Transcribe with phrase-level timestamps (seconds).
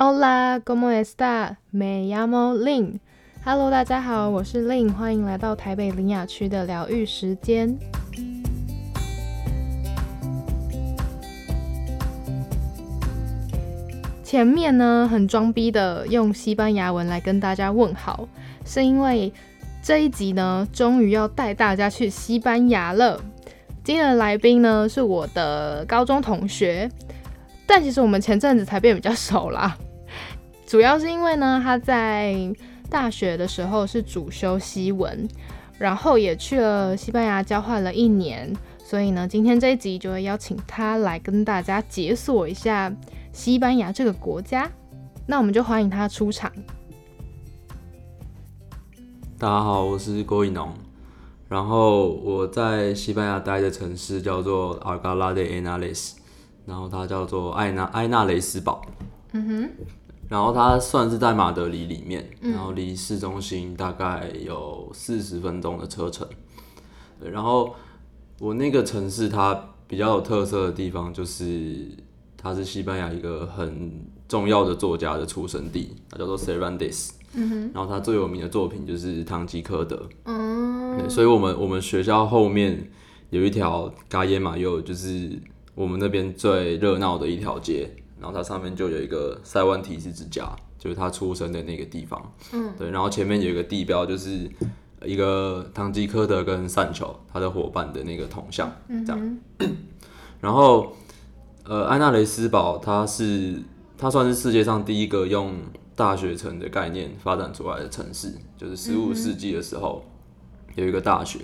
[0.00, 1.56] Hola, ¿cómo está?
[1.72, 3.00] Me llamo Lin.
[3.44, 7.76] Hello，大家好，我是 Lin，欢迎来到台北林雅区的疗愈时间。
[14.22, 18.28] 前面呢，很装逼的用西班牙文来跟大家问好，
[18.64, 19.32] 是因为
[19.82, 23.20] 这一集呢，终于要带大家去西班牙了。
[23.82, 26.88] 今天的来宾呢，是我的高中同学，
[27.66, 29.76] 但其实我们前阵子才变比较熟啦。
[30.68, 32.36] 主要是因为呢，他在
[32.90, 35.26] 大学的时候是主修西文，
[35.78, 42.94] 然后也去了西班牙交换了一年，所以呢，今天这一集就会邀请他来跟大家解锁一下
[43.32, 44.70] 西班牙这个国家。
[45.26, 46.52] 那我们就欢迎他出场。
[49.38, 50.70] 大家好，我是郭一农，
[51.48, 56.20] 然后我在西班牙待的城市叫做阿尔加拉的埃纳雷斯，
[56.66, 58.82] 然后它叫做艾纳埃纳雷斯堡。
[59.32, 59.70] 嗯哼。
[60.28, 66.26] 然后它算是在马德里里面，然后离市中心大概有四十分钟的车程。
[67.18, 67.74] 对，然后
[68.38, 71.88] 我那个城市它比较有特色的地方就是
[72.36, 77.12] 它是西班牙一个很重要的作家的出生地，它叫做 Cervantes。
[77.32, 77.70] 嗯哼。
[77.74, 79.96] 然后他最有名的作品就是《堂吉诃德》。
[80.26, 81.08] 嗯。
[81.08, 82.90] 所以我们我们学校后面
[83.30, 85.40] 有一条嘎耶马尤，就是
[85.74, 87.90] 我们那边最热闹的一条街。
[88.20, 92.32] 然后它上面就有一个塞万提斯之家，就是他出生的那个地方。
[92.52, 92.90] 嗯，对。
[92.90, 94.50] 然后前面有一个地标，就是
[95.04, 98.70] 一个堂吉诃德跟善球他的伙伴的那个铜像，
[99.06, 99.38] 这样。
[100.40, 100.96] 然后，
[101.64, 103.62] 呃，安娜雷斯堡，它是
[103.96, 105.54] 它算是世界上第一个用
[105.94, 110.04] 大学城的概念发展出来的城市，就是十五世纪的时候
[110.76, 111.40] 有一个大学。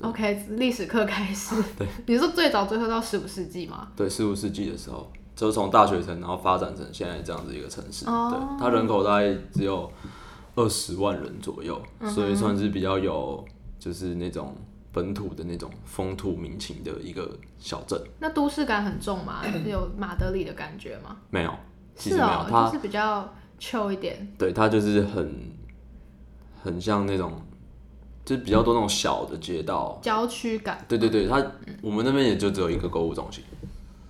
[0.00, 1.54] OK，历史课开始。
[1.78, 3.88] 对，你说最早最后到十五世纪吗？
[3.96, 5.10] 对，十五世纪的时候。
[5.34, 8.04] 就是从大学城，然后发展成现在这样子一个城市。
[8.04, 9.90] 对，它人口大概只有
[10.54, 11.80] 二十万人左右，
[12.10, 13.44] 所以算是比较有
[13.78, 14.54] 就是那种
[14.92, 17.98] 本土的那种风土民情的一个小镇。
[18.18, 19.42] 那都市感很重吗？
[19.66, 21.16] 有马德里的感觉吗？
[21.30, 21.54] 没有，
[21.96, 24.34] 是哦，就是比较 chill 一点。
[24.38, 25.34] 对，它就是很
[26.62, 27.32] 很像那种，
[28.24, 30.84] 就是比较多那种小的街道，郊区感。
[30.86, 31.42] 对对对，它
[31.80, 33.42] 我们那边也就只有一个购物中心。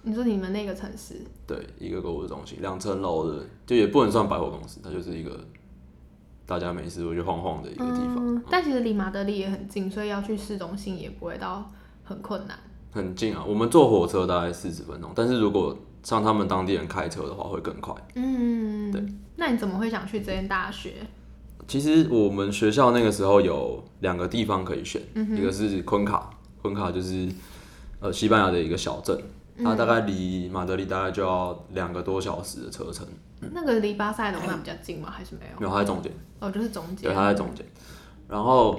[0.02, 1.14] 你说你们那个城市？
[1.46, 5.44] 对，一个购物中心，两层楼的，就也不能算百货公司，它就是一个
[6.44, 8.42] 大家没事就晃晃的一个地方。
[8.50, 11.70] 但其实离马德里也很近，所以要去市中心也不会到
[12.02, 12.58] 很困难。
[12.90, 17.94] 很近啊，我们坐火车大概四十分钟，但是如果像他们当地人开车的话，会更快。
[18.16, 19.02] 嗯，对。
[19.36, 20.94] 那你怎么会想去这间大学？
[21.68, 26.28] 其实我们学校那个时候有两个地方可以选，一个是昆卡，
[26.60, 27.28] 昆卡就是
[28.00, 29.16] 呃西班牙的一个小镇。
[29.58, 33.06] 它大概离马德里大概就要两个多小时的车程。
[33.52, 35.10] 那个离巴塞隆那比较近吗？
[35.10, 35.60] 还是没有？
[35.60, 36.12] 没有，它在中间。
[36.38, 37.10] 哦，就是中间。
[37.10, 37.66] 对，它在中间。
[38.28, 38.78] 然后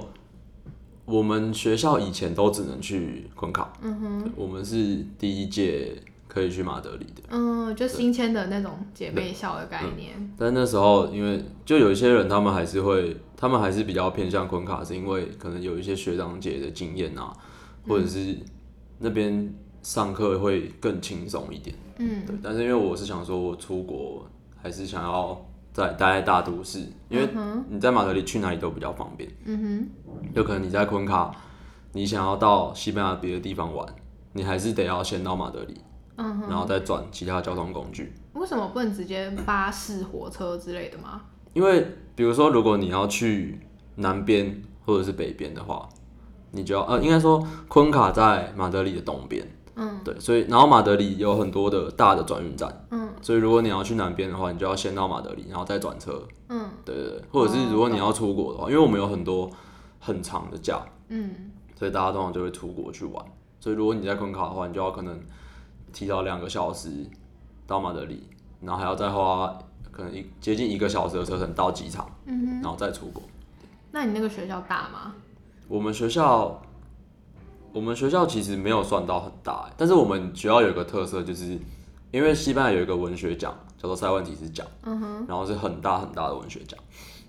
[1.04, 3.72] 我们学校以前都只能去昆卡。
[3.82, 4.32] 嗯哼。
[4.34, 7.22] 我们是第一届可以去马德里的。
[7.28, 10.14] 嗯，就新签的那种姐妹校的概念。
[10.38, 17.32] 但那时候，因为就有一些人，他们还是会，他们还是比较偏向昆卡，是因为可能有一些学长姐的经验啊，
[17.86, 18.36] 或者是
[18.98, 19.54] 那边。
[19.84, 22.34] 上课会更轻松一点，嗯，对。
[22.42, 24.26] 但是因为我是想说，我出国
[24.60, 25.38] 还是想要
[25.74, 26.80] 在待在大都市，
[27.10, 27.28] 因为
[27.68, 29.88] 你在马德里去哪里都比较方便，嗯哼。
[30.32, 31.30] 有可能你在昆卡，
[31.92, 33.86] 你想要到西班牙别的地方玩，
[34.32, 35.76] 你还是得要先到马德里，
[36.16, 38.14] 嗯哼，然后再转其他交通工具。
[38.32, 41.20] 为什么不能直接巴士、火车之类的吗？
[41.52, 41.86] 因为
[42.16, 43.60] 比如说，如果你要去
[43.96, 45.86] 南边或者是北边的话，
[46.52, 49.46] 你就要呃，应该说昆卡在马德里的东边。
[49.76, 59.50] 嗯，对，所以然后马德里有很多的大的转运站，嗯，所以如果你要去南边的话，你就要先到马德里，然后再转车，嗯，对对对，或者是如果你要出国的话，因为我们有很多
[59.98, 63.24] 很长的假，嗯，所以大家通常就会出国去玩，
[63.58, 65.20] 所以如果你在昆卡的话，你就要可能
[65.92, 66.88] 提早两个小时
[67.66, 68.28] 到马德里，
[68.60, 69.58] 然后还要再花
[69.90, 73.22] 可能一接近一个小时的车程到机场，嗯然后再出国。
[73.90, 75.14] 那你那个学校大吗？
[75.66, 76.60] 我们学校。
[77.74, 81.58] 我们学校其实没有算到很大，但是我们学校有一个特色，就是
[82.12, 86.78] 因为西班牙有一个文学奖叫做塞万提斯奖，嗯哼，然后是很大很大的文学奖，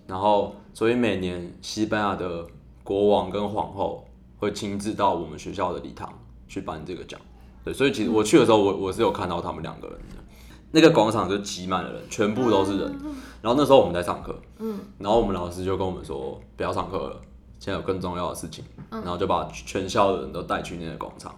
[0.06, 2.46] 然后所以每年西班牙的
[2.84, 4.06] 国王跟皇后
[4.38, 6.14] 会亲自到我们学校的礼堂
[6.48, 7.20] 去颁这个奖，
[7.64, 10.24] 对，所以其实我去的时候，我我是有看到他们两个人的，
[10.70, 12.96] 那个广场就挤满了人，全部都是人，
[13.42, 17.20] 然后那时候我们在上课，嗯，然后我们老师就跟我们说不要上课了。
[17.60, 21.34] 现在有更重要的事情，然后就把全校的人都带去那个广场，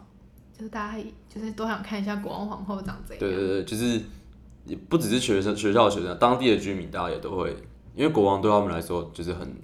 [0.58, 3.20] 就是大家就是都想看一下国王皇后长怎样。
[3.20, 4.02] 对对对，就是
[4.66, 7.56] 也不只是学生学校的学生，当地的居民大家也都会，
[7.96, 9.56] 因为国王对他们来说就是很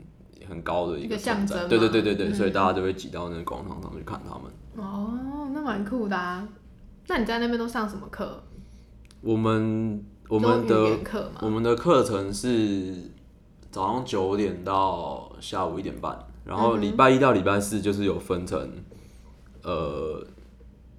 [0.47, 4.51] 很高的一一个象征对对对对对，嗯所以大家就会挤到那个广场上去看他们。
[4.75, 6.47] 哦，那蛮酷的啊。
[7.07, 8.41] 那你在那边都上什么课？
[9.21, 11.41] 我们我们的课嘛。
[11.41, 13.11] 我们的课程是
[13.69, 18.69] 早上九点到下午一点半，然后礼拜一到礼拜四就是有分成
[19.63, 20.25] 呃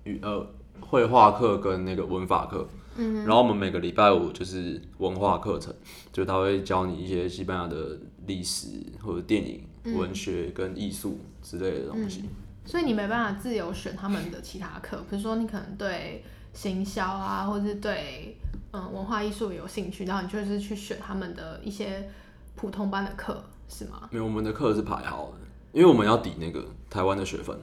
[0.05, 0.47] 语呃
[0.81, 2.69] 绘画课跟那个文法课。
[2.97, 5.75] 嗯，然后我们每个礼拜五就是文化课程，
[6.13, 8.69] 就他会教你一些西班牙的历史
[9.03, 12.23] 或者电影、文学跟艺术之类的东西。
[12.65, 18.37] 所以你没办法自由选他们的其他课，比如说你可能对行销啊，或者是对
[18.71, 22.09] 嗯文化艺术有兴趣，然后你就是去选他们的一些
[22.55, 24.09] 普通班的课，是吗？
[24.11, 25.39] 没有，我们的课是排好的，
[25.73, 27.59] 因为我们要抵那个台湾的学分。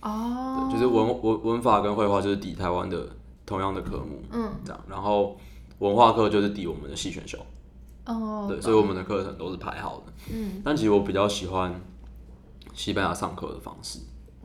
[0.00, 3.04] 哦，对，就是文文文法跟绘画就是抵台湾的
[3.44, 5.36] 同样的科目，嗯，这样，然后
[5.80, 7.36] 文化课就是抵我们的系选修，
[8.06, 10.12] 哦，对，所以我们的课程都是排好的。
[10.32, 11.74] 嗯，但其实我比较喜欢
[12.74, 13.98] 西班牙上课的方式，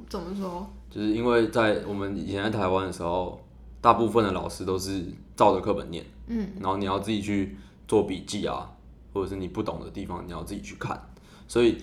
[0.09, 0.67] 怎么说？
[0.89, 3.39] 就是因为在我们以前在台湾的时候，
[3.79, 7.57] 大部分的老师都是照着课本念，嗯，然后你要自己去
[7.87, 8.71] 做笔记啊，
[9.13, 10.99] 或者是你不懂的地方你要自己去看，
[11.47, 11.77] 所以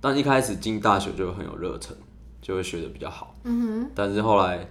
[0.00, 1.94] 但一开始进大学就很有热忱，
[2.40, 3.34] 就会学的比较好。
[3.44, 4.68] 嗯但是后来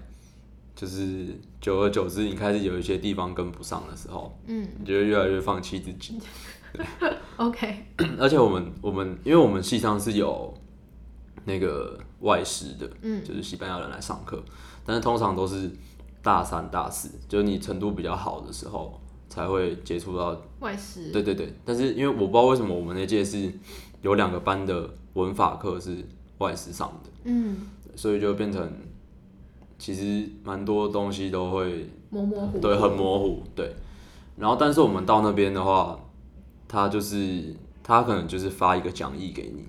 [0.76, 6.20] 就是久而久之，你开始有一些地方跟不上的时候，嗯你就会越来越放弃自己。
[7.00, 7.86] 哼，OK，
[8.18, 10.54] 而且我们我们因为我们系上是有
[11.46, 14.42] 那个外师的，嗯就是西班牙人来上课，
[14.86, 15.70] 但是通常都是
[16.22, 19.00] 大三大四，就是你程度比较好的时候
[19.32, 20.40] 才会接触到。
[20.60, 23.52] 外事，对对对，但是因为我不知道为什么我们那届是
[24.02, 26.06] 有两个班的文法课是
[26.38, 27.10] 外事上的。
[27.24, 27.58] 嗯，
[27.96, 28.72] 所以就变成
[29.80, 32.52] 其实蛮多东西都会模模糊。
[32.52, 33.74] 糊，对很模糊对，
[34.38, 36.00] 然后但是我们到那边的话，
[36.68, 39.66] 他就是他可能就是发一个讲义给你，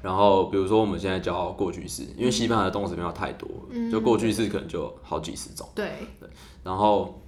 [0.00, 5.92] 然后比如说我们现在教过去式，因为西班牙的动词变化太多了，就过去式可能就好几十种，对。
[6.18, 6.28] 对，
[6.64, 7.20] 然后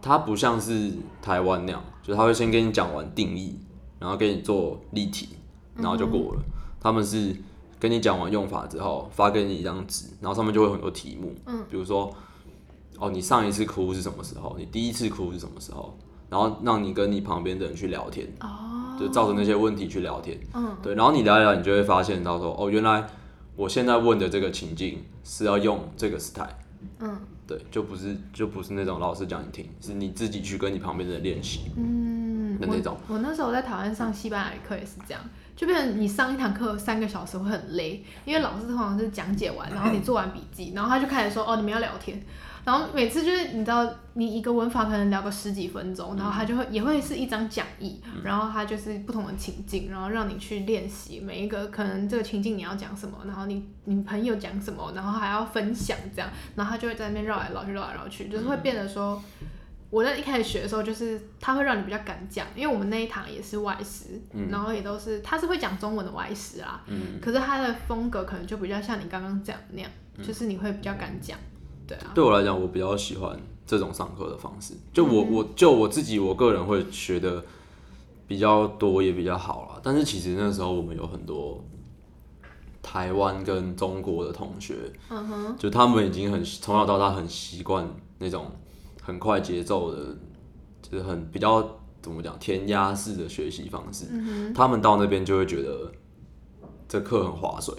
[0.00, 3.58] 它不像是台湾那样，就是他会先跟你讲完定义，
[3.98, 5.28] 然后给你做例题，
[5.76, 6.42] 然后就过了。
[6.80, 7.34] 他们是
[7.80, 12.12] 跟你讲完用法之后，发给你一张纸，然后上面就会有很多题目，嗯，比如说，
[12.98, 14.54] 哦，你上一次哭是什么时候？
[14.58, 15.96] 你第一次哭是什么时候？
[16.30, 23.06] 然后让你跟你旁边的人去聊天，哦，就照着那些问题去聊天，嗯，对，然后你聊一聊，你就会发现到说，哦，原来
[23.56, 26.48] 我现在问的这个情境是要用这个 style。
[27.00, 27.18] 嗯
[27.48, 31.62] 对，就不是就不是那种老师讲你听，是你自己去跟你旁边的人练习。
[31.78, 35.22] 嗯，我的那种我那时候在台湾上西班牙语课也是这样，
[35.56, 42.22] 就变成你上一堂课三个小时会很累，因为老师通常是讲解完，然后你 做完笔记，然后他就开始说哦你们要聊天，
[42.64, 59.22] 然后每次就是你知道你一个文法可能聊个十几分钟，然后他就会也会是一张讲义，然后他就是不同的情境，然后让你去练习每一个可能这个情境你要讲什么，然后你你朋友讲什么，然后还要分享这样，然后他就会在那边绕来绕去绕来绕去，就是会变得说。
[59.90, 64.20] 我在一开始学的时候，就是他会让你比较敢讲，因为我们那一堂也是外师，
[64.50, 69.90] 然后也都是他是会讲中文的外师啦，嗯，可是他的风格可能就比较像你刚刚讲的那样，
[70.22, 71.38] 就是你会比较敢讲，
[71.88, 74.74] 对啊，对我来讲，我比较喜欢这种上课的方式。
[74.92, 77.42] 就我我就我自己，我个人会学的
[78.26, 79.80] 比较多，也比较好啦。
[79.82, 81.64] 但是其实那时候我们有很多
[82.82, 84.74] 台湾跟中国的同学，
[85.08, 88.52] 嗯哼，就他们已经很从小到大很习惯那种
[89.02, 90.16] 很快节奏的，
[90.82, 94.06] 就是很比较怎么讲填鸭式的学习方式。
[94.10, 95.90] 嗯他们到那边就会觉得
[96.86, 97.74] 这课很划水。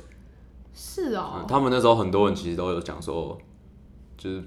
[0.74, 3.38] 是哦嗯，，他们那时候很多人其实都有讲说，
[4.20, 4.44] 就是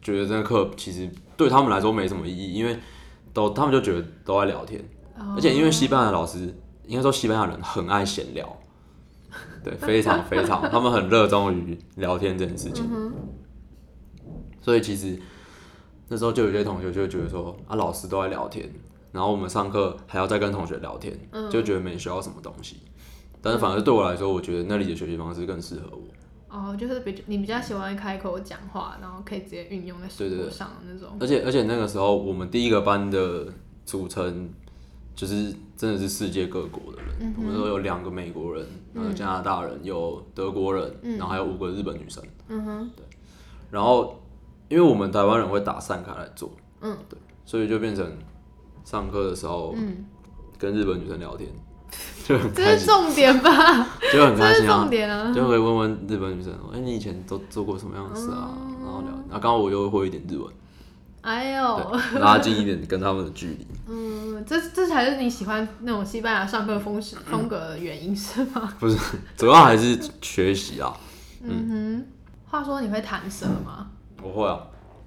[0.00, 2.78] 觉得这个课其实对他们来说没什么意义，因为
[3.34, 4.80] 都他们就觉得都在聊天，
[5.18, 6.54] 哦而且因为西班牙老师
[6.86, 8.56] 应该说西班牙人很爱闲聊，
[9.62, 13.12] 对，非常非常，他们很热衷于聊天这件事情，嗯
[14.62, 15.18] 所以其实
[16.08, 18.68] 那时候就有些同学就会觉得说啊，老师都在聊天，
[19.10, 22.76] 然后我们上课还要再跟同学聊天，嗯就觉得没学到什么东西。
[23.42, 26.02] 但是反而对我来说，我觉得那里的学习方式更适合我。
[26.50, 33.46] 哦，就是比你比较喜欢开口讲话，然后可以直接运用在生活上的那种，而且而且那个时候我们第一个班的
[33.86, 34.50] 组成
[35.14, 42.22] 就是真的是世界各国的人，我们都有两个美国人，有加拿大人，有德国人，然后还有五个日本女生。
[42.48, 43.04] 嗯哼，对。
[43.70, 44.20] 然后
[44.68, 48.10] 因为我们台湾人会打散开来做，嗯，对，所以就变成
[48.84, 50.04] 上课的时候嗯，
[50.58, 51.48] 跟日本女生聊天，
[52.26, 53.50] 就很这，是重点吧？
[54.12, 54.90] 就很开这是心啊重。
[54.90, 55.32] 点啊！
[55.34, 58.50] 就会问问日本女生，哎、你以前都做过什么样的事啊？
[58.82, 60.46] 然后聊，然后刚好我又会一点日文，
[61.22, 63.66] 哎呦，拉近一点跟他们的距离。
[63.88, 68.72] 嗯，这这才是你喜欢那种西班牙上课风式风格的原因是吗？
[68.78, 68.96] 不是，
[69.36, 70.96] 主要还是学习啊。
[71.42, 72.06] 嗯哼，
[72.50, 73.86] 话说你会弹舌吗？
[74.22, 74.60] 我会啊，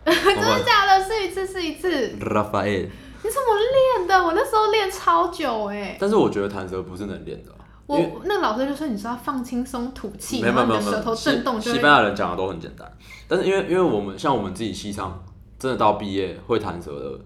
[0.05, 1.05] 真的假的？
[1.05, 2.15] 试一次，试一次。
[2.19, 2.87] Rafael，
[3.23, 3.57] 你怎么
[3.97, 4.23] 练的？
[4.23, 11.77] 我那时候练超久哎、但是我觉得弹舌不是能练的啊，因为我那个老师就说你说要放轻松吐气，没有然没有舌头西震动就会。
[11.77, 12.91] 西班牙人讲的都很简单，
[13.27, 15.23] 但是因为因为我们像我们自己系上，
[15.57, 17.19] 真的到毕业会弹舌的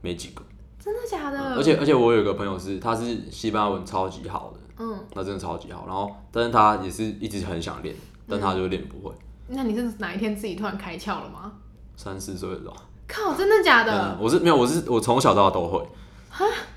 [0.00, 0.42] 没几个，
[0.78, 1.56] 真的假的？
[1.56, 7.94] 而且而且我有一个朋友是他是西班牙文超级好的，嗯，那真的超级好，然后但是他也是一直很想练，
[8.28, 9.14] 但他就练不会。
[9.48, 11.52] 那你是哪一天自己突然开窍了吗？
[11.96, 12.74] 三四岁的时候，
[13.14, 15.86] 靠，真的假嗯的？，我是没有，我是我从小到大都会，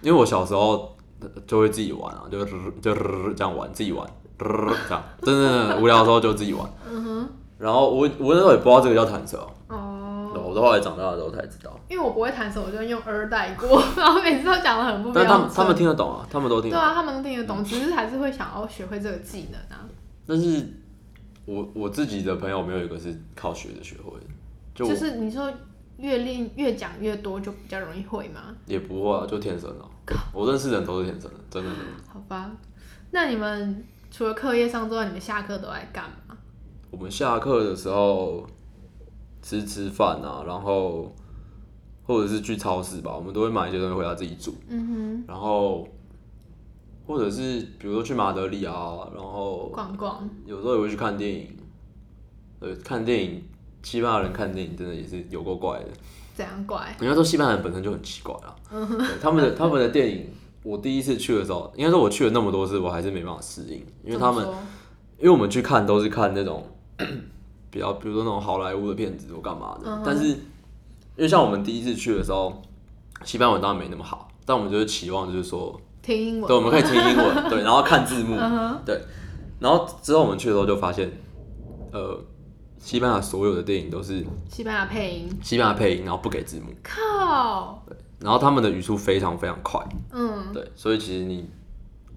[0.01, 0.95] 因为我小时候
[1.47, 2.93] 就会自己玩啊，就就
[3.33, 4.45] 这样玩，自己玩，这
[4.93, 6.69] 样，真的无聊的时候就自己玩。
[6.87, 11.71] 嗯哼，然后我我那时候也不知道这个叫弹舌哦，哦，我到后来长大的时候才知道。
[11.89, 15.25] 因为我不会弹舌，我就用耳带过，然后每次都讲的很不标准。
[15.25, 16.85] 但他们他们听得懂啊，他们都听得懂。
[16.85, 19.83] 对啊，他们都听得懂，只是还是会想要学会这个技能啊。
[20.27, 20.67] 但是
[21.45, 24.27] 我我自己的朋友没有一个是靠学的学会的，
[24.75, 25.49] 就就是你说
[25.97, 28.55] 越练越讲越多，就比较容易会吗？
[28.65, 29.85] 也不会啊，就天生的。
[30.33, 31.91] 我认识的人都是天生的，真的真的。
[32.07, 32.51] 好吧，
[33.11, 36.37] 那你们除了课业上之外，你们下课都在干嘛？
[36.91, 38.47] 我们下课的时候
[39.41, 41.13] 吃吃饭啊，然后
[42.03, 44.55] 或者是去超市吧，我们都会买一些东西回家自己煮。
[44.69, 45.87] 嗯哼然后
[47.05, 50.29] 或者是比如说去马德里啊，然哼，后逛逛。
[50.45, 51.57] 有时候也会去看电影。
[52.59, 53.43] 对，看电影，
[53.87, 55.85] 西班牙人看电影真的也是有够怪的。
[56.35, 56.93] 怎样怪？
[56.99, 60.29] 人家说西班牙人本身就很奇怪啊，对他们的 他们的电影，
[60.61, 64.45] 我第一次去的时候，应该说我去了那么多次，我还是没办法适应，因为他们
[65.17, 66.67] 因为我们去看都是看那种
[67.71, 70.37] 比较，比如说那种好莱坞的片子或干嘛的，嗯但是因
[71.23, 72.61] 为像我们第一次去的时候，
[73.23, 76.47] 西班牙文当然没那么好，但我们就是期望就是说，听英文。
[76.47, 78.37] 对，我们可以听英文，对， 然后看字幕，
[78.85, 79.01] 对，
[79.59, 81.11] 然后之后我们去的时候就发现，
[81.91, 82.19] 呃，
[82.87, 85.29] 西班牙所有的电影都是西班牙配音。
[85.43, 87.83] 西班牙配音，然后不给字幕，靠，
[88.17, 91.49] 然后他们的语速非常非常快，嗯，对，所以其实你，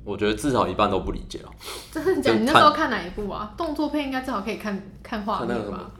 [0.04, 1.50] 我觉得至少一半都不理解了。
[1.90, 2.38] 真的假的？
[2.38, 3.52] 你那时候看哪一部啊？
[3.56, 5.90] 动作片应该至少可以看看画看那个什么面吧？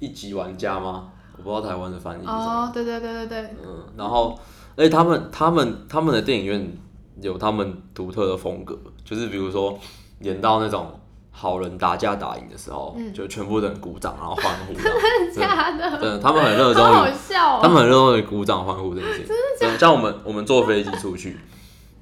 [0.00, 1.12] 一级玩家吗？
[1.36, 2.64] 我不知道台湾的翻译是什么。
[2.64, 4.36] 哦，对对对对对，嗯，然后，
[4.74, 6.72] 而且他们他们他们的电影院
[7.20, 9.78] 有他们独特的风格，就是比如说
[10.22, 10.98] 演到那种
[11.32, 15.98] 好人打架打赢的时候，就全部人鼓掌然后欢呼， 真的假的？
[15.98, 17.60] 的，他们很热衷好好于，笑哦！
[17.62, 19.28] 他们很热衷于鼓掌欢呼这件事情。
[19.58, 21.38] 真的像我们我们坐飞机出去，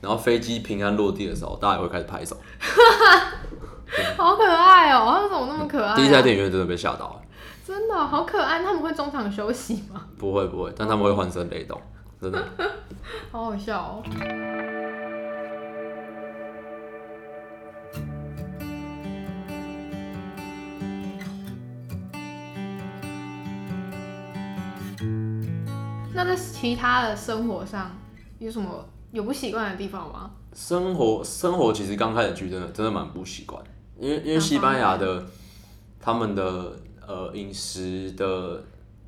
[0.00, 2.36] 然后飞机平安落地的时候，大家也会开始拍手。
[4.16, 5.10] 好可爱哦！
[5.14, 5.96] 他们怎么那么可爱啊？
[5.96, 7.20] 第一次在电影院真的被吓到了，
[7.66, 10.02] 真的好可爱，他们会中场休息吗？
[10.18, 11.80] 不会不会，但他们会欢声雷动，
[12.20, 12.38] 真的。
[13.32, 14.02] 好好笑哦！
[26.18, 27.96] 那在其他的生活上
[28.40, 30.28] 有什么有不习惯的地方吗？
[30.52, 33.62] 生活生活其实刚开始去真的真的蛮不习惯，
[33.96, 35.24] 因为因为西班牙的
[36.00, 36.72] 他们的
[37.06, 38.60] 呃饮食的，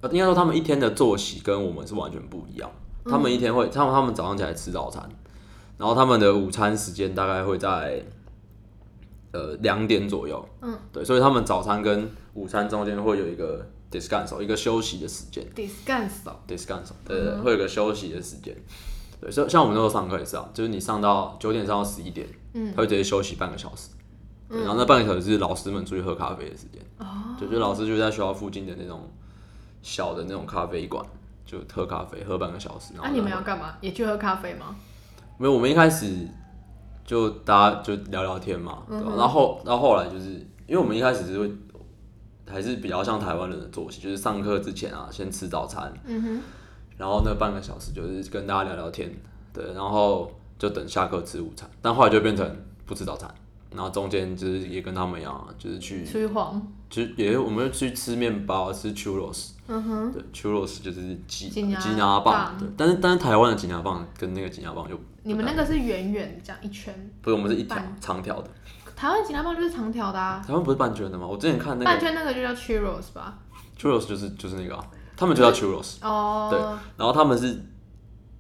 [0.03, 2.71] 呃应该说他们一天的作息跟我们是完全不一样。
[3.05, 5.03] 他们一天会，他们他们早上起来吃早餐，
[5.79, 8.05] 然后他们的午餐时间大概会在
[9.33, 15.45] 呃两点左右，嗯，对，所以他们早餐跟午餐中间会有一个 descanso，一个休息的时间。
[15.55, 18.57] descanso，descanso，对对，对会有个休息的时间。
[19.21, 23.91] 对，像像我们那时候上课也是啊，就是你上到九点上到十一点，嗯他会直接休息半个小时。
[24.49, 26.81] 对，然后那半个小时是老师们出去喝咖啡的时间。
[26.99, 29.09] 哦，就，就老师就在学校附近的那种
[29.83, 31.05] 小的那种咖啡馆，
[31.45, 32.95] 就喝咖啡，喝半个小时。
[32.95, 33.77] 然那、后你们要干嘛？
[33.81, 34.75] 也去喝咖啡吗？
[35.39, 36.27] 没有，我们一开始
[37.05, 40.31] 就大家就聊聊天嘛，对吧然后后然后后来就是
[40.67, 41.51] 因为我们一开始是会
[42.51, 46.41] 还是比较像台湾人的作息，就是上课之前啊，先吃早餐，嗯哼，
[46.99, 49.11] 然后那半个小时就是跟大家聊聊天，
[49.53, 53.33] 对，然后就等下课吃午餐，但后来就变成不吃早餐，
[53.75, 61.63] 然后中间就是也跟他们一样啊，就是去，出去晃，就是也我们去吃面包，吃 churros，嗯哼，对，churros 就是鸡鸡
[61.97, 66.93] 拿棒但是但是台湾的鸡拿棒跟那个鸡拿棒就你们那个是圆圆的这样一圈，
[67.23, 68.51] 不是我们是一条半长条的，
[69.01, 71.27] 台湾吉拿棒就是长条的啊，台湾不是半圈的吗？
[71.27, 73.39] 我之前看那半个圈那个就叫 churros 吧
[73.79, 76.61] ？churros 就是就是那个啊，他们就叫 churros，哦，对。
[76.99, 77.65] 然后他们是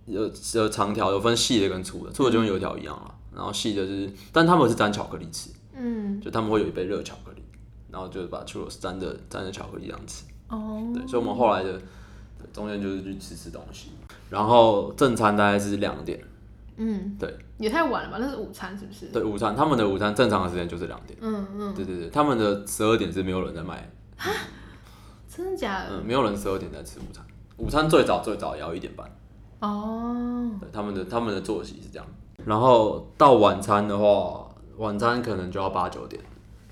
[0.04, 7.42] 有有长条，有分细的跟粗的，粗的就跟油条一样啊，然后细的就是，但他们是沾巧克力吃，嗯，就他们会有一杯热巧克力，
[7.90, 13.92] 然后就把 churros 沾着沾着巧克力这样吃，哦，对，所以我们后来的对中间就是去吃吃东西，
[14.28, 16.22] 然后正餐大概是两点，
[16.82, 18.16] 嗯，对，也太晚了吧？
[18.18, 19.06] 那是午餐是不是？
[19.08, 23.86] 对，午餐他们的午餐正常的时间就是两点，嗯嗯，对对对，他们的十二点是没有人在卖，
[25.28, 25.90] 真的假的？
[25.92, 27.22] 嗯，没有人十二点在吃午餐，
[27.58, 29.06] 午餐最早最早也要一点半，
[29.60, 32.06] 哦，对，他们的他们的作息是这样，
[32.46, 36.22] 然后到晚餐的话，晚餐可能就要八九点，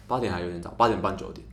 [0.06, 1.46] 八点还有点早，八点半九点。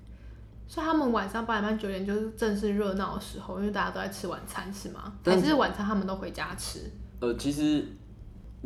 [0.67, 5.13] 所以他们晚上八点半九点就是正是热闹的时候，因为大家都在吃晚餐是吗？
[5.21, 6.79] 但还是晚餐他们都回家吃？
[7.19, 7.87] 呃，其实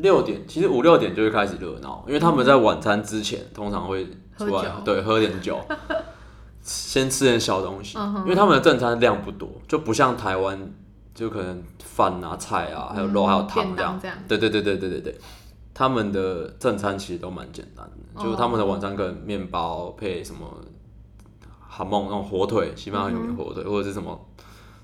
[0.02, 4.06] 六点，其实五六点就会开始热闹，因为他们在晚餐之前通常会
[4.38, 5.60] 出来喝，对，喝点酒，
[6.62, 10.72] 先吃点小东西，因为他们的正餐量不多，就不像台湾，
[11.14, 14.00] 就可能饭啊、菜啊，还有肉、嗯还有汤这样。
[14.28, 15.20] 对对对对对对对，
[15.74, 20.46] 他们的正餐其实都蛮简单的，就是他们的晚餐可能面包配什么
[21.60, 24.20] 哈梦那种火腿，西班牙很有名的火腿，或者是什么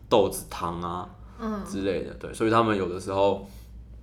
[0.10, 1.08] 豆子汤啊，
[1.40, 3.48] 嗯，之类的，对，所以他们有的时候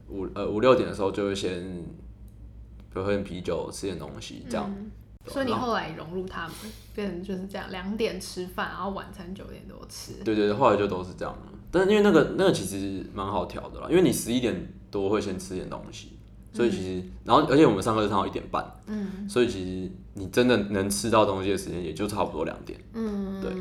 [0.09, 4.69] 五呃五六点的时候就会先，比如喝点啤酒，吃点东西这样。
[4.69, 4.91] 嗯
[5.29, 6.53] 所以你后来融入他们，
[6.97, 10.15] 变成就是这样，两点吃饭，然后晚餐九点多吃。
[10.25, 11.53] 对对对，后来就都是这样了。
[11.71, 16.19] 但是因为那个那个其实蛮好调的啦，因为你十一点多会先吃点东西，
[16.53, 22.77] 所以其实、然后而且我们上课是上到一点半，嗯所以其实你真的能吃到东西的时间也就差不多两点。
[22.93, 23.53] 嗯，对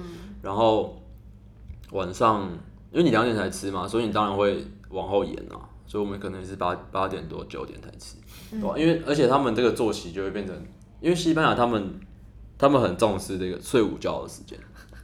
[0.41, 0.99] 然后
[1.91, 2.49] 晚上
[2.91, 8.15] 因为你两点才吃嘛，所以你当然会往后延啊，所以我们可能是八八点多九点才吃，
[8.51, 8.77] 对吧？
[8.77, 10.55] 因为而且他们这个作息就会变成，
[11.01, 11.99] 因为西班牙他们
[12.57, 14.57] 他们很重视这个睡午觉的时间，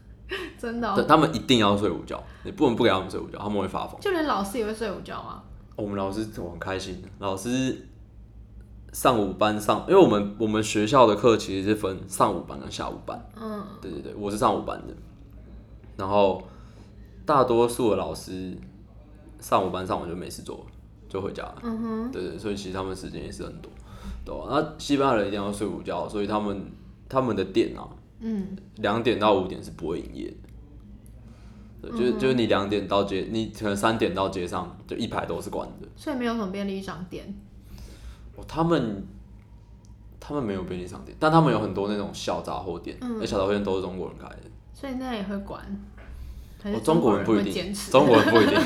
[0.57, 3.99] 真的、他们一定要睡午觉，你不能不给他们睡午觉，他们会发疯。
[3.99, 5.43] 就连老师也会睡午觉啊。
[5.75, 7.85] 我们老师我很开心，老师
[8.93, 13.29] 上午班上，因为我们我们学校的课其实是分上午班跟下午班。
[13.35, 14.93] 嗯，对对对，我是上午班的，
[15.97, 16.41] 然后
[17.25, 18.57] 大多数的老师
[19.41, 20.65] 上午班上完就没事做了，
[21.07, 21.59] 就回家了。
[21.63, 23.71] 嗯哼，对对，所以其实他们时间也是很多，
[24.25, 26.71] 对吧、那西班牙人一定要睡午觉，所以他们
[27.07, 27.87] 他们的店啊，
[28.19, 30.37] 嗯，两点到五点是不会营业的。
[31.79, 35.87] 对，就是就是你两点到街，你可能三点到街上就一排都是关的。
[35.95, 37.33] 所以没有什么便利商店。
[38.35, 39.05] 哦，他们
[40.19, 44.41] 他们没有便利商店，但他们有很多那种小杂货店，嗯那、小杂货店都是中国人开的。
[44.73, 45.63] 所以那也会管，
[45.95, 45.96] 还
[46.75, 47.73] 哦，中国人不一定？
[47.91, 48.59] 中国人不一定，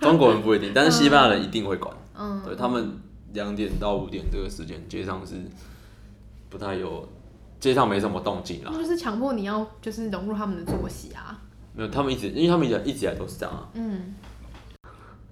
[0.00, 1.94] 中国人不一定，但是西班牙人一定会管。
[2.14, 2.98] 嗯，对他们
[3.32, 5.34] 两点到五点这个时间，街上是
[6.48, 7.08] 不太有，
[7.58, 8.72] 街上没什么动静啦。
[8.72, 11.40] 就是强迫你要就是融入他们的作息啊。
[11.74, 13.68] 没有，他们一直，因为他们一直一直以来都是这样啊。
[13.74, 14.14] 嗯，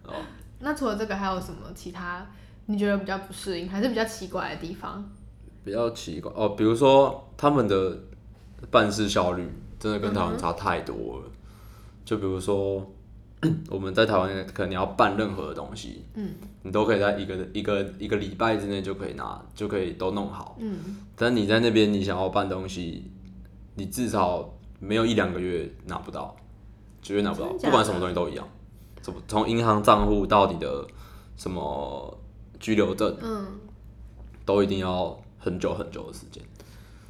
[0.07, 0.15] 哦，
[0.61, 2.27] 那除了这个还有什么其他
[2.67, 5.05] 你觉得比较不适应，还是比较奇怪的地方？
[5.63, 7.99] 比较奇怪哦，比如说他们的
[8.71, 9.47] 办事效率
[9.79, 11.25] 真的跟台湾差太多了。
[12.05, 12.85] 就比如说
[13.71, 20.57] 我们在台湾可能你要办任何的东西，嗯你都可以在一个一个一个礼拜之内就可以拿，就可以都弄好。
[20.61, 20.79] 嗯，
[21.17, 23.11] 但你在那边你想要办东西，
[23.77, 26.37] 你至少没有一两个月拿不到，
[27.01, 28.47] 绝对拿不到，不管什么东西都一样。
[29.01, 30.87] 怎么从银行账户到你的
[31.37, 32.19] 什么
[32.59, 33.47] 居留证，嗯，
[34.45, 36.43] 都一定要很久很久的时间。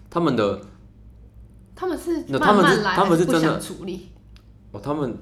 [0.09, 0.61] 他们的
[1.75, 4.11] 他们是那他们是他们是真的想处理。
[4.73, 5.17] 哦，他们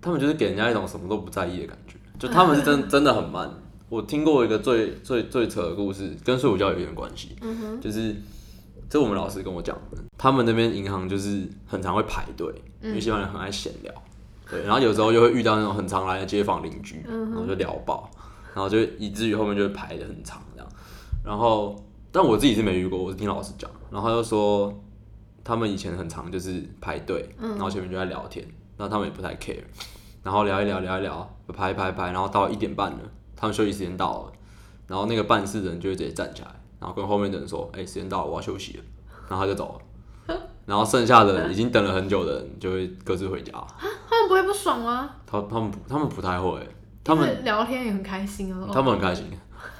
[0.00, 3.50] 他们就是给人家一种什么都不在意的感觉，就他们是真 真的很慢。
[3.88, 8.16] 我听过一个最最最扯的故事，跟睡午觉有一点关系，嗯就是
[8.88, 12.88] 这我们老师跟我讲的，他们那边银行就是很常会排队，嗯。
[12.88, 13.92] 因为西方人很爱闲聊，
[14.50, 18.10] 对，然后有时候就会遇到那种很常来的街坊邻居，嗯然后就聊爆，
[18.54, 20.68] 然后就以至于后面就会排的很长这样，
[21.22, 21.76] 然后
[22.10, 24.72] 但我自己是没遇过，我是听老师讲，然后他就说
[25.44, 27.50] 他们以前很常就是排队，嗯。
[27.50, 28.46] 然后前面就在聊天，
[28.82, 29.62] 然后他们也不太 care，
[30.24, 32.98] 然后聊一聊聊一聊，排一排排，然后到一点半了，
[33.36, 34.32] 他们休息时间到了，
[34.88, 36.48] 然后那个办事人就会直接站起来，
[36.80, 38.84] 然后跟后面的人说：“哎、时间到了，我要休息了。”
[39.30, 39.80] 然后他就走
[40.26, 43.52] 了，然后剩下的人已经等了很久的人就会各自回家。
[43.78, 45.08] 他们不会不爽吗？
[45.24, 46.68] 他他们不他们不太会，
[47.04, 48.68] 他们聊天也很开心哦。
[48.74, 49.30] 他们很开心，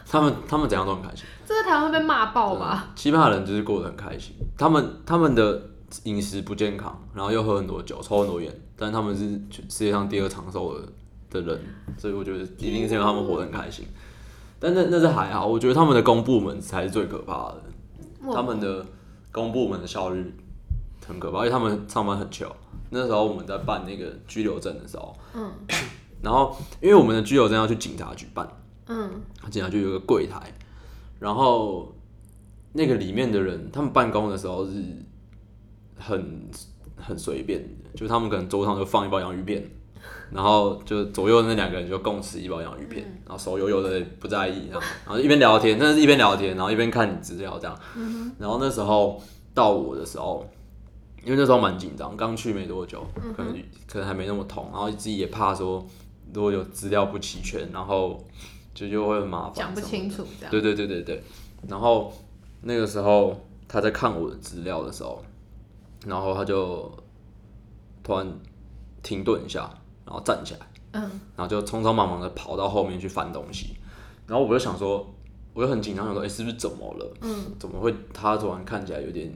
[0.08, 1.24] 他们他们怎样都很开心。
[1.44, 2.90] 这在台湾会被骂爆吧？
[2.94, 5.60] 西班牙人就是过得很开心，他们他们的
[6.04, 8.50] 饮食不健康，然后又喝很多酒，抽很多烟，
[8.82, 10.88] 但他们是世界上第二长寿的
[11.30, 11.60] 的人，
[11.96, 13.86] 所以我觉得一定是因为他们活得很开心。
[14.58, 17.62] 但那那是还好，我觉得他们的公部门才是最可怕的，
[18.34, 18.84] 他们的
[19.30, 20.34] 公部门的效率
[21.06, 22.52] 很可怕，而且他们上班很糗。
[22.90, 25.50] 那时候我们在办那个拘留证的时候，嗯
[26.20, 28.48] 然后因为我们的拘留证要去警察局办，
[28.86, 29.10] 嗯
[29.50, 30.52] 警察局有个柜台，
[31.20, 31.94] 然后
[32.72, 34.72] 那个里面的人，他们办公的时候是
[35.96, 36.48] 很
[36.96, 39.62] 很随便的，就他们可能桌上就放一包洋芋片，
[40.30, 47.78] 然后就左右那两个人就共吃一包洋芋片，然后手悠悠的不在意，然后然后一边聊天，真的是一边聊天，然后一边看你资料这样。
[48.38, 49.20] 然后那时候
[49.54, 50.48] 到我的时候，
[51.24, 53.04] 因为那时候蛮紧张，刚去没多久，
[53.36, 55.86] 可能可能还没那么痛，然后自己也怕说
[56.32, 58.22] 如果有资料不齐全，然后
[58.74, 60.50] 就就会很麻烦，讲不清楚这样。
[60.50, 61.22] 对对对对对，
[61.68, 62.12] 然后
[62.62, 65.22] 那个时候他在看我的资料的时候，
[66.06, 66.90] 然后他就
[68.02, 68.26] 突然
[69.02, 69.70] 停顿一下，
[70.04, 70.60] 然后站起来，
[70.92, 71.02] 嗯，
[71.36, 73.76] 然后就匆匆忙忙的跑到后面去翻东西，
[74.26, 75.06] 然后我就想说，
[75.54, 77.14] 我就很紧张，想说，哎、是不是怎么了？
[77.20, 79.32] 嗯，怎么会他突然看起来有点，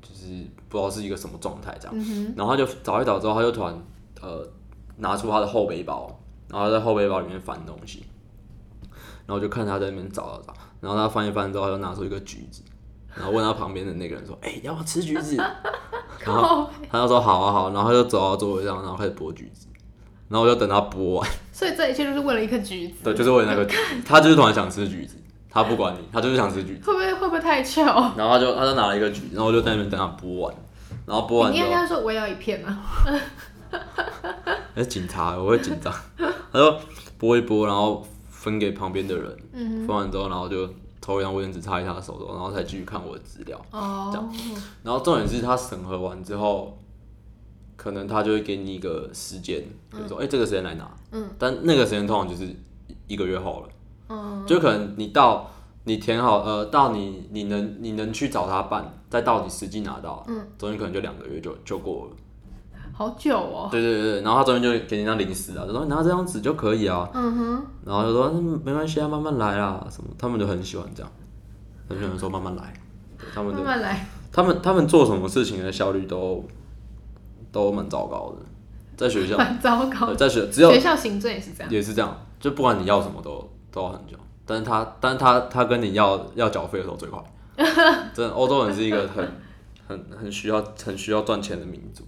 [0.00, 0.26] 就是
[0.68, 3.74] 不知道是一个什么状态这样，嗯然后他就找一找之后，他就突然
[4.20, 4.46] 呃
[4.98, 8.04] 拿出他的后背包，然后在后背包里面翻东西，
[9.26, 12.62] 然后就看他在那边找找找，然后他翻一翻之后，他就拿出一个橘子，
[13.14, 15.36] 然后问他旁边的那个人说：“哎、要不要吃橘子？”
[16.24, 19.66] 然后他就说：“好啊好。”然后他就走到座位上，然后开始剥橘子，
[20.28, 25.16] 然后我就等他剥完，所以这一切就是为了一颗橘子，对，就是为了那个橘子，他就是突然想吃橘子，
[25.50, 27.84] 他不管你，他就是想吃橘子，会不会会不会太巧？
[28.16, 30.54] 然后他就他就拿了一个橘子，然后我就在那边等他剥完，
[31.06, 31.86] 然后剥完之后你应该。
[31.86, 32.82] 说我也要一片啊。
[34.74, 35.92] 哎，警察，我会紧张。
[36.16, 36.78] 他说
[37.18, 40.66] 剥一剥，然后分给旁边的人，嗯分完之后，然后就
[41.02, 43.60] 抽一张卫生纸擦一下手手，然后才继续看我的资料。
[43.72, 44.32] 哦，这样
[44.84, 46.78] 然后重点是他审核完之后，
[47.76, 49.60] 可能他就会给你一个时间，
[49.90, 50.88] 比如说，哎、这个时间来拿。
[51.10, 51.28] 嗯。
[51.38, 52.48] 但那个时间通常就是
[53.08, 53.68] 一个月后了，
[54.08, 55.50] 嗯，就可能你到
[55.84, 62.16] 你填好，呃，到你你能你能去找他办，再到你实际拿到，嗯，中间可能就两个月就就过了。
[63.02, 63.68] 好久哦。
[63.70, 71.12] 对对对，然后他中间就给你一张临时啊，就说你拿这张纸就可以啊，嗯哼，然后就说嗯没关系啊，慢慢来啊，什么，他们就很喜欢这样，
[71.88, 72.72] 很喜欢说慢慢来，
[73.34, 74.06] 他们的慢慢来。
[74.32, 76.42] 他们他们做什么事情的效率都
[77.50, 78.38] 都蛮糟糕的，
[78.96, 81.70] 在学校，蛮糟糕对，在学只有学校行政也是这样。
[81.70, 87.22] 也是这样，就不管你要什么都都要很久，但是他但是他他跟你要要缴费的时候最快，
[88.14, 89.28] 真的欧洲人是一个很
[89.86, 92.02] 很很需要很需要赚钱的民族。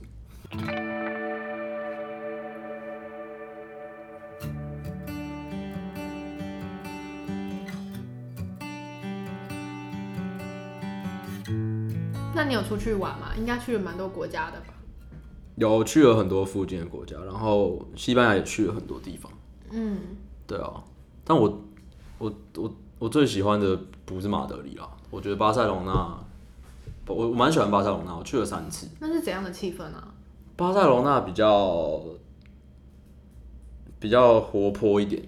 [12.36, 13.32] 那你有出去玩吗？
[13.36, 14.74] 应该去了蛮多国家的吧？
[15.56, 19.32] 有去了很多附近的国家，然后西班牙也去了很多地方。
[19.70, 19.98] 嗯，
[20.46, 20.84] 对啊，
[21.24, 21.64] 但我
[22.18, 25.92] 我我我最喜欢的不是马德里啦，我觉得巴塞隆纳，
[27.06, 28.88] 我我蛮喜欢巴塞隆纳，我去了三次。
[29.00, 30.13] 那是怎样的气氛啊？
[30.56, 32.02] 巴塞罗那比较
[33.98, 35.22] 比较活泼一点，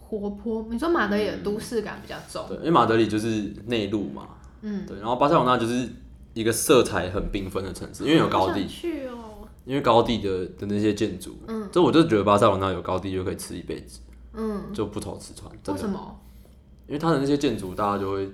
[0.00, 0.66] 活泼。
[0.70, 2.44] 你说马德里的都市感比较重。
[2.48, 4.28] 对，因为马德里就是内陆嘛，
[4.62, 5.88] 嗯，对，然后巴塞罗那就是
[6.34, 9.14] 一个色彩很缤纷的城市，因为有高地，去哦。
[9.64, 13.98] 因为高地的的那些建筑，嗯，这我就觉得巴塞罗那有高地就可以吃一辈子，
[14.32, 16.20] 嗯，就不愁吃穿，真的为什，么？
[16.86, 18.30] 因为它的那些建筑大家就会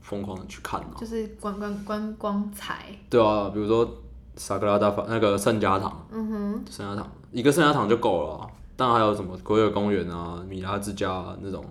[0.00, 2.86] 疯狂的去看啊，就是观光观光财。
[3.08, 3.88] 对啊，比如说
[4.36, 7.12] 萨格拉大法那个圣家堂，嗯哼，圣家堂。
[7.32, 11.64] 一个圣家堂就够了啊、当然还有什么国有公园啊、米拉之家、啊、那种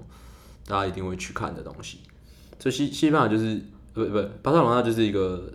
[0.65, 1.99] 大家一定会去看的东西。
[2.59, 3.61] 所以西西班牙就是
[3.93, 5.51] 不不巴塞罗那就是一个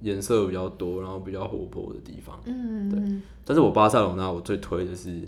[0.00, 2.38] 颜色比较多，然后比较活泼的地方。
[2.44, 3.20] 嗯，对。
[3.44, 5.20] 但是我巴塞罗那我最推的是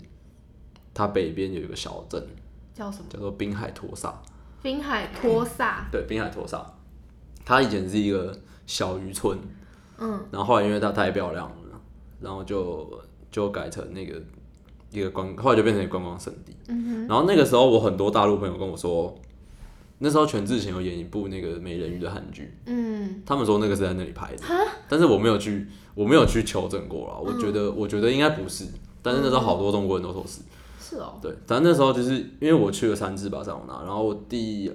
[0.93, 2.25] 它北边有一个小镇
[2.73, 3.05] 叫什么？
[3.09, 4.21] 叫做滨海托萨，
[4.61, 5.85] 滨海托萨。
[5.91, 6.65] 对，滨海托萨，
[7.45, 8.33] 它以前是一个
[8.65, 9.37] 小渔村，
[9.97, 11.81] 嗯，然后后来因为它太漂亮了，
[12.19, 12.89] 然后就
[13.31, 14.21] 就改成那个
[14.91, 16.55] 一个观，后来就变成一个观光圣地。
[16.67, 19.13] 嗯然后那个时候我很多大陆朋友跟我说，
[19.99, 24.43] 那时候全智贤有演一部那个美人鱼的韩剧，嗯，他们说那个是在那里拍的，
[24.87, 27.17] 但是我没有去，我没有去求证过啦。
[27.17, 28.65] 我觉得，我觉得应该不是，
[29.01, 30.41] 但是那时候好多中国人都说是。
[30.79, 31.17] 是哦。
[31.21, 34.71] 对，反正那时候就是因为我去了三次巴塞罗那，然后我第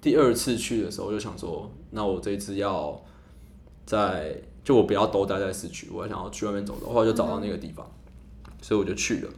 [0.00, 3.00] 第二次去的时候我就想说，那我这一次要
[3.88, 7.90] 在就我不要都待在市区，我还想要去外面走走，后来就找到那个地方，
[8.60, 9.30] 所以我就去了，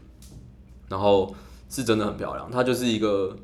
[0.89, 1.33] 然后
[1.69, 3.37] 是真的很漂亮，它就是一个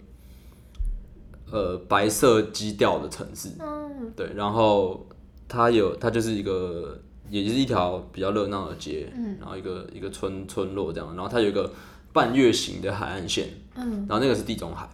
[1.52, 4.12] 呃白色基调的城市，嗯。
[4.16, 5.06] 对，然后
[5.46, 6.98] 它有它就是一个
[7.30, 9.36] 也是一条比较热闹的街，嗯。
[9.38, 11.70] 然后一个一个村村落这样，然后它有一个
[12.12, 14.88] 半月形的海岸线，嗯，然后那个是地中海，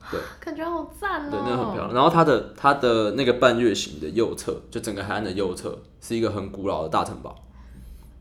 [0.40, 1.30] 感觉好赞哦。
[1.30, 1.94] 对，那个很漂亮。
[1.94, 7.34] 然后它的它的那个半月形的右侧，就整个海岸的右侧是一个很古老的大城堡，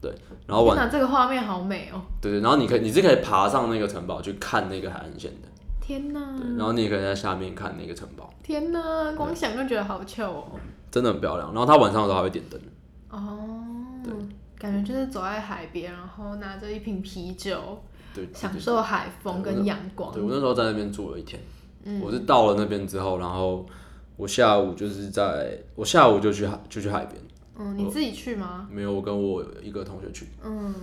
[0.01, 0.13] 对，
[0.45, 2.01] 然后晚天哪，这个画面好美哦！
[2.21, 5.47] 对对，然后你可以你是可以爬上那个城堡去看那个海岸线的，
[5.79, 10.45] 天哪，对，然后你也可以在下面看那个城堡，天哪，光想就觉得好糗哦。
[10.89, 11.49] 真的很漂亮。
[11.53, 12.59] 然后它晚上的时候还会点灯。
[13.09, 13.39] 哦，
[14.03, 14.13] 对
[14.57, 17.59] 感觉就是走在海边，然后拿着一瓶啤酒，
[18.13, 20.11] 对，享受海风跟阳光。
[20.13, 21.41] 对我那时候在那边住了一天，
[22.01, 23.65] 我是到了那边之后，然后
[24.15, 27.21] 我下午就是在我下午就去海就去海边。
[27.59, 28.67] 嗯，你自己去吗？
[28.71, 30.27] 没有，我跟我一个同学去。
[30.43, 30.73] 嗯，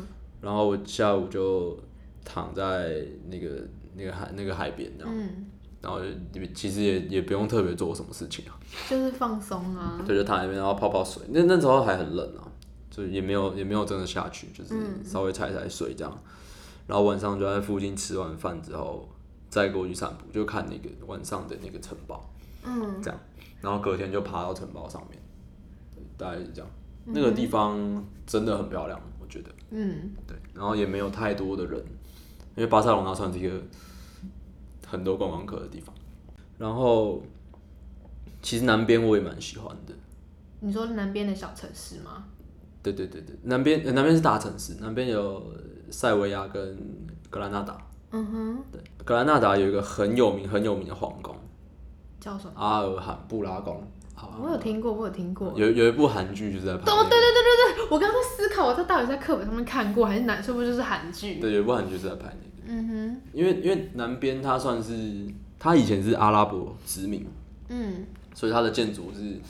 [0.40, 1.78] 然后我下午就
[2.24, 3.62] 躺在那个
[3.94, 5.46] 那个海那个海边，这样、嗯，
[5.80, 6.00] 然后
[6.32, 8.58] 就其实也也不用特别做什么事情啊，
[8.90, 10.02] 就是放松啊。
[10.06, 11.22] 对，就躺在那边，然后泡泡水。
[11.28, 12.42] 那那时候还很冷啊，
[12.90, 16.18] 就也没有也没有真的下去，就是稍微踩踩水这样。
[16.88, 19.08] 然后晚上就在附近吃完饭之后，
[19.54, 22.28] 再过去散步，就看那个晚上的那个城堡，
[22.64, 23.20] 嗯，这样。
[23.60, 25.16] 然后隔天就爬到城堡上面，
[26.18, 26.68] 大概是这样。
[27.04, 29.50] 那个地方真的很漂亮，我觉得。
[29.70, 31.78] 嗯，对，然后也没有太多的人，
[32.56, 33.62] 因为巴塞罗那算是一个
[34.84, 35.94] 很多观光客的地方。
[36.58, 37.22] 然后
[38.42, 39.94] 其实南边我也蛮喜欢的，
[40.58, 42.24] 你说南边的小城市吗？
[42.82, 45.54] 对对对对，南边、呃南边是大城市，南边有
[45.92, 46.76] 塞维亚跟
[47.30, 47.78] 格兰纳达。
[48.16, 51.34] 嗯哼，对，格兰纳达有一个很有名很有名的皇宫
[52.20, 52.52] 叫什么？
[52.54, 53.82] 阿尔罕布拉宫。
[54.14, 55.52] 好，我有听过，我有听过。
[55.56, 60.40] 有有一部韩剧就是在拍、那哦，对对对对对，我刚刚在思考，我这到底在课本上面看过，还是哪？
[60.40, 61.40] 是不是就是韩剧？
[61.40, 62.54] 对，有一部韩剧是在拍那个。
[62.66, 65.26] 嗯哼因为因为南边它算是
[65.58, 67.26] 它以前是阿拉伯殖民，
[67.68, 69.40] 嗯，所以它的建筑是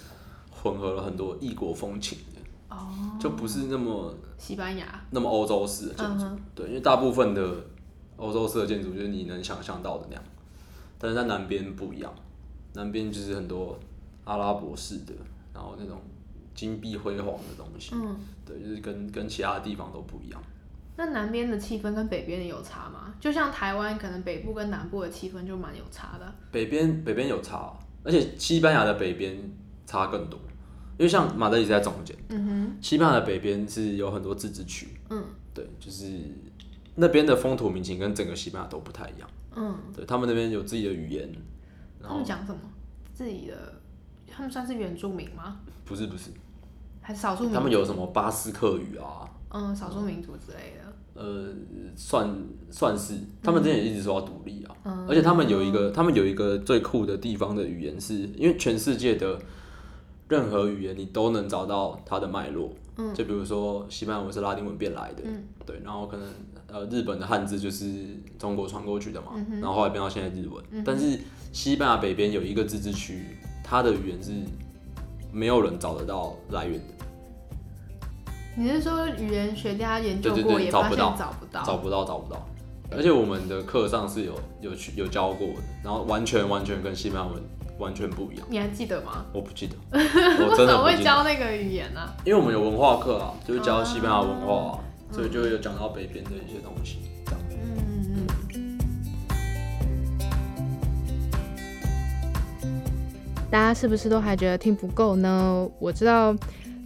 [0.50, 2.88] 混合了很多异国风情的，哦，
[3.20, 4.86] 就不是那么西班牙。
[5.10, 6.24] 那么欧洲式的建筑。
[6.24, 7.54] 嗯，对，因为大部分的
[8.16, 10.24] 欧洲式的建筑就是你能想象到的那样，
[10.98, 12.14] 但是在南边不一样，
[12.74, 13.78] 南边就是很多
[14.24, 15.12] 阿拉伯式的，
[15.52, 16.00] 然后那种
[16.54, 17.94] 金碧辉煌的东西。
[17.94, 20.42] 嗯，对，就是跟跟其他地方都不一样。
[20.96, 23.12] 那南边的气氛跟北边的有差吗？
[23.18, 26.34] 就像台湾，可能北部跟南部的气氛就蛮有差的。
[26.52, 29.36] 北边北边有差，而且西班牙的北边
[29.84, 30.38] 差更多，
[30.96, 32.16] 因为像马德里在中间。
[32.28, 35.20] 嗯哼，西班牙的北边是有很多自治区，嗯
[35.52, 36.06] 对，就是
[36.96, 39.28] 那边的风土民情跟整个西班牙都不太一样。
[39.56, 41.28] 嗯，对他们那边有自己的语言，
[42.00, 42.60] 然他们讲什么？
[43.12, 43.80] 自己的，
[44.26, 45.58] 他们算是原住民吗？
[45.84, 46.30] 不是不是，
[47.00, 47.54] 还是少数民族？
[47.56, 50.92] 他们有什么巴斯克语啊，嗯，少数民族之类的。
[51.14, 51.48] 呃，
[51.94, 52.36] 算
[52.72, 59.38] 算是，他们之前也一直说要独立啊，嗯而且他们有一个，他们有一个最酷的地方的语言是，因为全世界的
[60.28, 66.26] 任何语言你都能找到它的脉络，嗯就比如说西班牙文是拉丁文变来的，嗯对，然后可能
[66.68, 67.86] 呃日本的汉字就是
[68.38, 71.18] 中国传过去的嘛，嗯然后后来变到现在日文，但是
[71.52, 74.32] 西班牙北边有一个自治区，它的语言是
[75.32, 77.04] 没有人找得到来源的，
[78.56, 82.04] 你是说语言学家研究过，对对对也发现找不到找不到？
[82.04, 82.48] 找不到
[82.90, 87.42] 而且我们的课上是有有去有教过的，然后完全完全跟西班牙文
[87.78, 89.24] 完全不一样，你还记得吗？
[89.32, 92.14] 我不记得， 我真的不记得，教那个语言呢、啊？
[92.24, 94.78] 因为我们有文化课啊，就是教西班牙文化、
[95.14, 97.40] 所以就有讲到北边的一些东西，这样。
[97.52, 98.26] 嗯嗯。
[103.48, 105.68] 大家是不是都还觉得听不够呢？
[105.78, 106.34] 我知道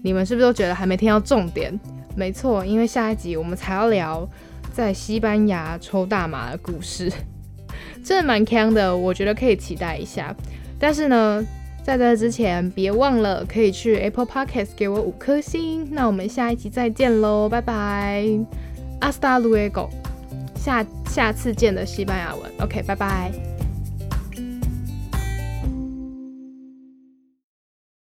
[0.03, 1.73] 你们是不是都觉得还没听到重点？
[2.15, 4.29] 没错，因为下一集我们才要聊
[4.75, 7.11] 在西班牙抽大麻的故事，
[8.05, 10.37] 真的蛮强的，我觉得可以期待一下。
[10.79, 11.43] 但是呢，
[11.83, 15.89] 在这之前，别忘了可以去 Apple Podcast 给我五颗星。
[15.91, 18.25] 那我们下一集再见喽，拜拜
[19.01, 19.89] ，Hasta luego，
[20.55, 23.58] 下下次见的西班牙文，OK，拜拜。